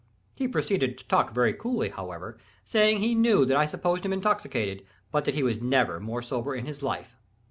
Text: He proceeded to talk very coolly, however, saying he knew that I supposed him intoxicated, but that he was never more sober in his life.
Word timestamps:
He 0.33 0.47
proceeded 0.47 0.97
to 0.97 1.07
talk 1.07 1.31
very 1.31 1.53
coolly, 1.53 1.89
however, 1.89 2.39
saying 2.65 2.97
he 3.01 3.13
knew 3.13 3.45
that 3.45 3.55
I 3.55 3.67
supposed 3.67 4.03
him 4.03 4.11
intoxicated, 4.13 4.83
but 5.11 5.25
that 5.25 5.35
he 5.35 5.43
was 5.43 5.61
never 5.61 5.99
more 5.99 6.23
sober 6.23 6.55
in 6.55 6.65
his 6.65 6.81
life. 6.81 7.15